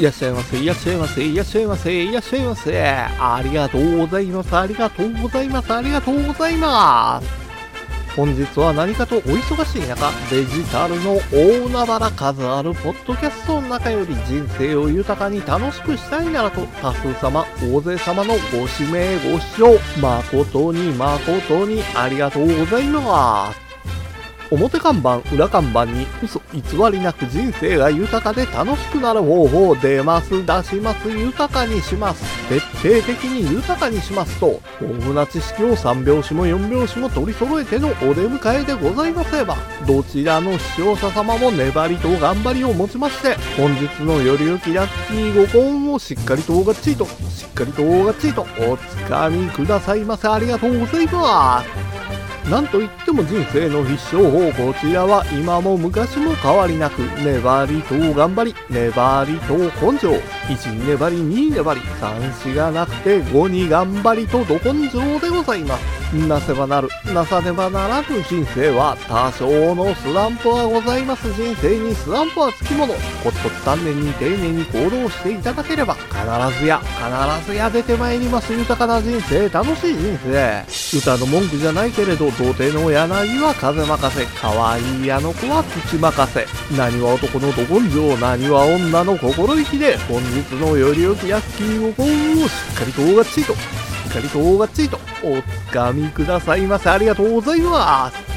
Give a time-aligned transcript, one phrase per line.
[0.00, 2.82] いらっしゃいませ、いらっしゃいませ、いらっしゃいませ、いらっしゃいませ。
[2.82, 7.28] ありがとうございます、ありがとうございます、ありがとうございます。
[8.16, 23.69] 本日は何かとお忙しい中、デジタルの大海原数あるポッドキャストの中より人生を豊かに楽しくしたいならと多数様、大勢様のご指名ご視聴、誠に誠にありがとうございます。
[24.50, 32.24] 表看板、裏看板に嘘偽りなく人生が豊かで楽しくなる方法出ます、出します、豊かにします。
[32.48, 50.26] 徹底的に豊かにしますと、豊富な知識を3拍子も4拍子も取り揃えてのお出迎えでございますれば、どちらの視聴者様も粘りと頑張りをもちまして、本日のより良きラッキーご幸をしっかりとおがっちりと、しっかりとおがっちりとおつかみくださいませ。
[50.28, 51.89] ありがとうございます。
[52.50, 60.10] なんといっても人生の必勝法こちらは今も昔も変わりなく粘りと頑張り粘りと根性。
[60.48, 65.99] 1に粘り2に粘り3子がなくて5に頑張りとど根性でございます。
[66.18, 72.94] なせばなるなさねばならぬ人生は多少のスランプはございます人生にスランプはつきもの。
[73.22, 84.26] コツコツ丹念に丁寧に行動していただければ必ずや必ずや出てまいります豊かな人生楽しい人生歌の文句じゃないけれど童貞の柳は風任せ。
[84.40, 93.79] 可愛いあの子は土任せ何は男のど根性何は女の心意気で本日のより良きラッキーを幸運をしっかりとがっちと。
[94.10, 98.30] かりとがっちりとおつかみくださいませありがとうございます。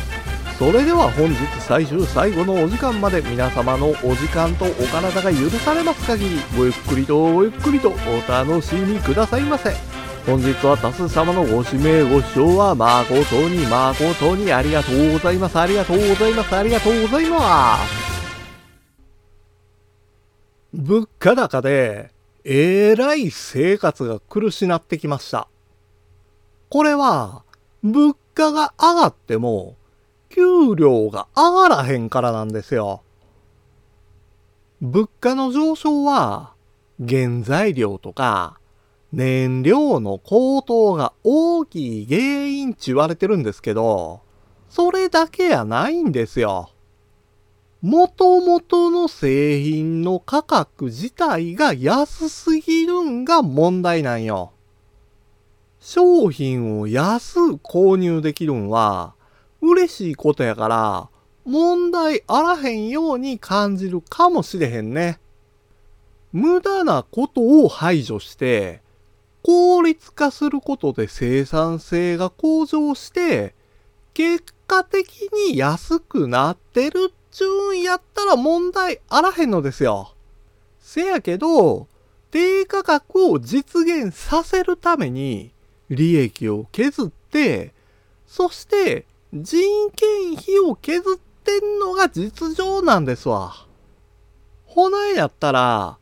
[0.60, 9.74] それでは本日最終最後のお時間まで皆様のお時間とお体が許されます限りごゆっくりとごゆっくりとお楽しみくださいませ。
[10.26, 15.60] 本日は多数様のご指名ご視聴は誠に誠にありがとうございます。
[15.60, 16.56] ありがとうございます。
[16.56, 18.14] ありがとうございます。
[20.72, 22.12] 物価高で
[22.46, 25.48] えらい生活が苦しなってきました。
[26.74, 27.44] これは
[27.84, 29.76] 物価が上がっても
[30.30, 33.04] 給料が上がらへんからなんですよ。
[34.82, 36.54] 物価の上昇は
[36.98, 38.58] 原材料とか
[39.12, 44.22] 燃料の高騰が大きい原因って言われてるんですけど、
[44.68, 46.72] それだけやないんですよ。
[47.84, 54.53] 元々の製品の価格自体が安すぎるんが問題なんよ。
[55.86, 59.16] 商品を安く購入できるんは
[59.62, 61.10] 嬉しいことやから
[61.44, 65.20] 問題あらへんように感じるかもしれへんね。
[66.32, 68.82] 無駄なことを排除して
[69.44, 73.54] 効率化することで生産性が向上して
[74.14, 80.14] 結果的に安くなってるっちゅうんやったら問題あらへんのですよ。
[80.80, 81.90] せやけど
[82.32, 85.52] 低価格を実現させるために
[85.90, 87.74] 利益を削って、
[88.28, 93.66] そして人件費を削ってんのが実情なんですわ。
[94.66, 95.98] ほなやったら、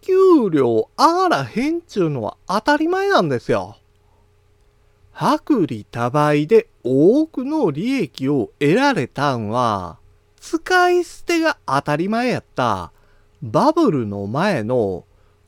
[0.00, 3.76] 給料上がらへんちゅうのは当たり前なんですよ。
[5.14, 9.98] 薄利多売で多くの利益を得られたんは、
[10.40, 12.92] 使い捨てが当たり前やった
[13.42, 15.04] バブルの前の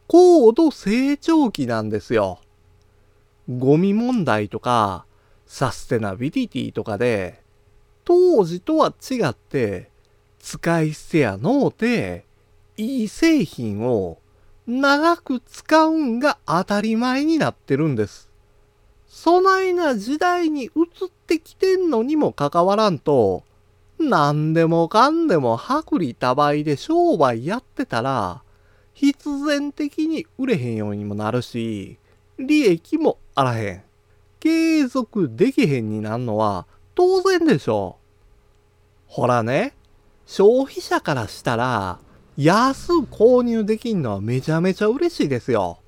[0.06, 2.38] 高度成長期なんですよ。
[3.48, 5.06] ゴミ問題とか
[5.46, 7.40] サステナビリティとかで
[8.04, 9.90] 当時とは違って
[10.38, 12.24] 使い捨てやのうて
[12.76, 14.18] いい製品を
[14.66, 18.28] 長く使うんが当たり前になってるんです。
[19.06, 20.70] そないな時代に移っ
[21.26, 23.44] てきてんのにもかかわらんと
[23.98, 28.42] 何でもかんでも薄利多売で商売やってたら
[28.92, 31.98] 必然的に売れへんようにもなるし
[32.38, 33.82] 利益もあらへん。
[34.40, 37.98] 継続できへんになんのは当然でしょ。
[39.06, 39.74] ほらね、
[40.26, 41.98] 消費者からしたら
[42.38, 45.78] 安く購入できんのはめちゃめちゃ嬉しいですよ。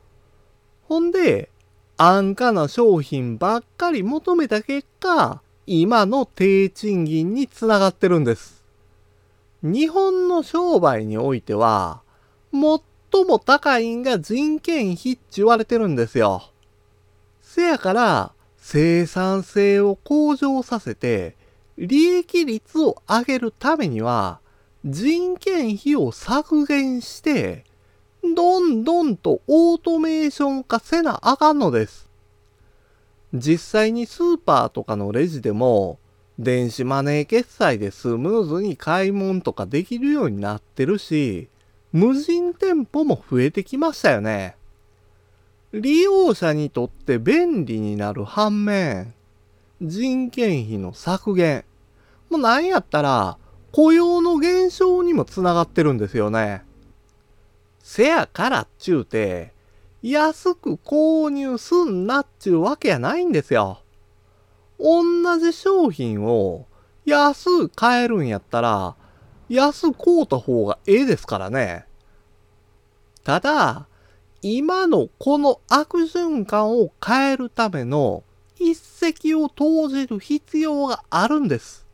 [0.85, 1.49] ほんで、
[1.97, 8.63] 安価な商品ばっかり求めた結果、今の低賃金につながってるんです。
[9.63, 12.03] 日本の商売においては、
[12.53, 16.51] 最も高いんが人件費って言われてるんですよ。
[17.51, 21.35] せやから生産性を向上させて
[21.79, 24.41] 利益率を上げるためには
[24.85, 27.65] 人件費を削減して
[28.23, 32.11] どんどんとオートメーション化せなあかんのです。
[33.33, 35.99] 実際にスーパーとかのレジでも
[36.39, 41.49] 電子マネー決済でスムーズに買い物とかできるようになってるし
[41.93, 44.58] 無人店舗も増えてきましたよね。
[45.73, 49.15] 利用者にとって便利になる反面、
[49.83, 51.65] 人件費の削減、
[52.31, 53.37] もうなんやったら
[53.73, 56.63] 雇用の減少にもつながってるんですよね。
[57.81, 59.53] せやからっちゅうて、
[60.03, 63.83] 安く購入すんなっちゅうわけやないんですよ。
[64.79, 65.03] 同
[65.39, 66.67] じ商品を
[67.05, 68.97] 安く買えるんやったら、
[69.49, 71.85] 安く買うた方がええですからね。
[73.23, 73.87] ただ、
[74.43, 78.23] 今のこの悪循環を変えるための
[78.57, 81.87] 一石を投じる必要があるんです。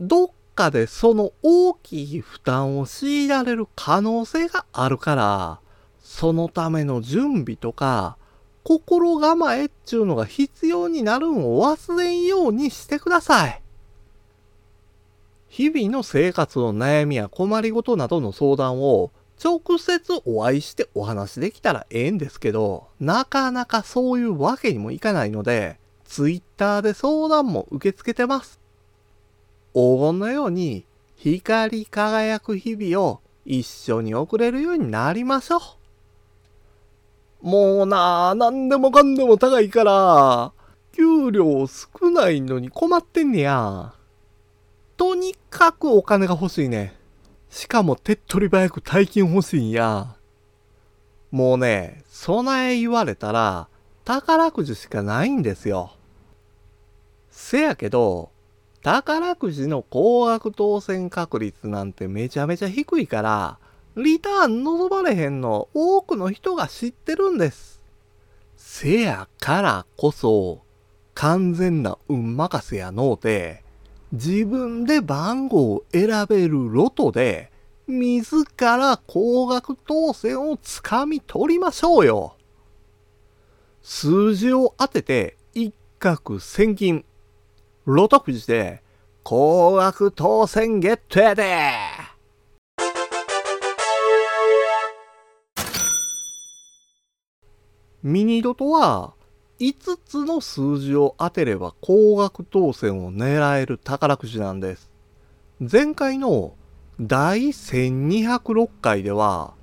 [0.00, 5.60] どっかでその大きい負担を強いられる可能性があるから、
[6.02, 8.16] そのための準備とか、
[8.62, 13.62] 心構えっちゅうのが必要になるんを忘れんようにしてください。
[15.48, 19.10] 日々の生活の悩みや困りごとなどの相談を
[19.42, 28.60] 直接お会いしてお話できたらええんですけど、なかなかそういうわけにもいかないので、ツイッターで相談も受け付けてます。
[29.74, 30.86] 黄金のように
[31.16, 35.60] 光り輝く日々を一緒に送れるようになりましょう。
[37.42, 40.52] もうなあ、なんでもかんでも高いから、
[40.92, 43.92] 給料少ないのに困ってんねや。
[44.96, 46.96] とにかくお金が欲しいね。
[47.50, 50.16] しかも手っ取り早く大金欲しいんや。
[51.30, 53.68] もうね、備え言われたら
[54.04, 55.92] 宝くじしかないんですよ。
[57.30, 58.30] せやけど、
[58.82, 63.58] 宝くじの高額当選確率なんてめちゃめちゃ低いから、
[63.96, 67.82] リターン望まれへんの多くの人が知ってるんです。
[68.56, 70.62] せやからこそ、
[71.14, 73.64] 完全な運任せやのうて、
[74.12, 77.50] 自分で番号を選べるロトで、
[77.86, 82.36] 自ら高額当選をつかみ取りましょうよ。
[83.82, 87.04] 数字を当てて一攫千金。
[87.84, 88.82] ロトくじで
[89.22, 91.72] 高額当選ゲットやで
[98.02, 99.14] ミニドトは
[99.58, 104.90] 5つの数字を当てれば高額当選を狙える宝くじなんです。
[105.58, 106.54] 前回の
[107.00, 109.54] 第1206回では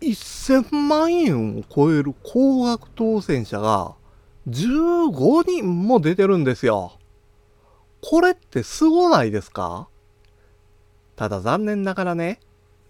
[0.00, 3.94] 1000万円を超える高額当選者が
[4.48, 6.98] 15人も出てるんですよ。
[8.02, 9.88] これってすごないですか？
[11.16, 12.40] ただ残念ながらね、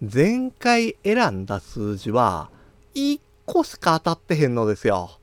[0.01, 2.49] 前回選んだ数字は
[2.95, 5.19] 1個しか当たってへんのですよ。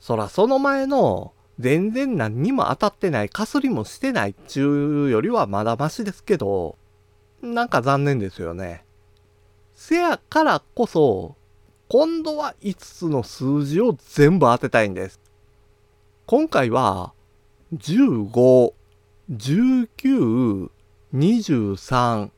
[0.00, 6.76] そらその前の全然何にも当たってない、かすりもしてないっちゅうよりはまだましですけど、
[7.42, 8.84] なんか残念ですよね。
[9.74, 11.36] せやからこそ、
[11.88, 15.20] 今度は5つの数字を全部当てたいんです。
[16.26, 17.12] 今回は、
[17.74, 18.72] 15、
[19.30, 20.70] 19、
[21.14, 22.30] 23、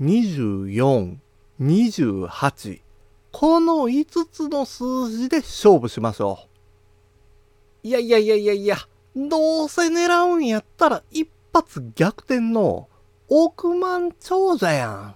[0.00, 1.16] 24、
[1.60, 2.80] 28、
[3.32, 6.55] この5つの数字で勝負しましょう。
[7.86, 8.76] いやいやいやいやいや、
[9.14, 12.88] どうせ狙うんやったら一発逆転の
[13.28, 15.14] 億万長者やん。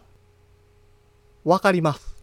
[1.43, 2.15] わかります。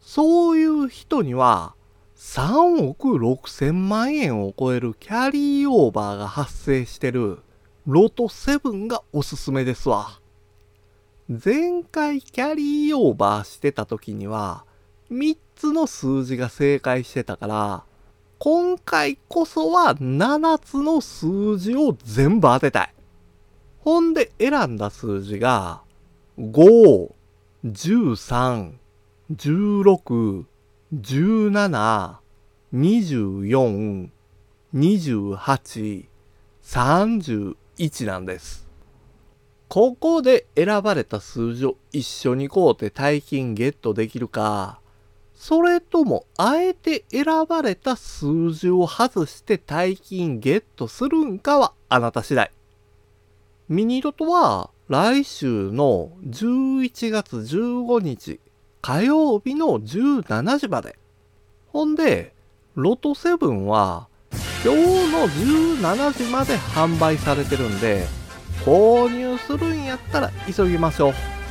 [0.00, 1.74] そういう人には
[2.16, 7.40] 3億6千万円を超えるキャリーオーバーが発生してる
[7.86, 10.20] ロト7がおすすめですわ。
[11.28, 14.64] 前回キャリーオーバーしてた時には
[15.10, 17.84] 3つの数字が正解してたから
[18.44, 22.94] 今回こそは7つの数字を全部当てたい。
[23.78, 25.82] ほんで選んだ数字が
[26.40, 27.12] 5、
[27.64, 28.72] 13、
[29.32, 30.44] 16、
[30.92, 32.16] 17、
[32.74, 34.08] 24、
[34.74, 36.06] 28、
[36.64, 38.66] 31なんです。
[39.68, 44.81] ここで選ばれた数字を一緒にこうて大金ゲットできるか、
[45.42, 52.52] それとも、あえて選ばれた数字を外して大金ゲットするんかはあなた次第。
[53.68, 58.38] ミニロトは来週の11月15日
[58.82, 60.96] 火曜日の17時まで。
[61.72, 62.34] ほんで、
[62.76, 64.06] ロト7は
[64.64, 64.78] 今日
[65.10, 65.26] の
[65.82, 68.06] 17時まで販売されてるんで、
[68.64, 71.41] 購入するんやったら急ぎましょう。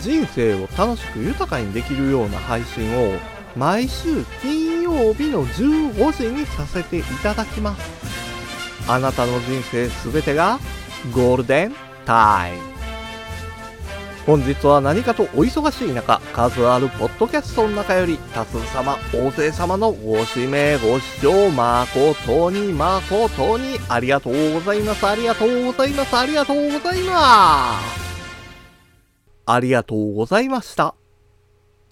[0.00, 3.18] 人生を楽しく豊かにできるような配信を
[3.56, 7.82] 毎週金曜日の15時にさせていただきます。
[8.88, 10.58] あなたの人生すべてが
[11.12, 11.74] ゴールデン
[12.04, 12.76] タイム。
[14.26, 25.06] 本日は何かとお忙しい中数あるポッドキャストの中より多数様大勢様のご指名ご視聴誠に誠にありがとうございます。
[25.06, 26.16] ありがとうございます。
[26.16, 28.05] ありがとうございます。
[29.46, 30.94] ありがとうございました。